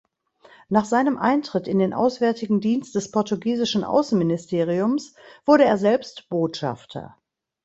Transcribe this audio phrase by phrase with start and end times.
[0.67, 5.13] Nach seinem Eintritt in den Auswärtigen Dienst des portugiesischen Außenministeriums
[5.45, 7.15] wurde er selbst Botschafter.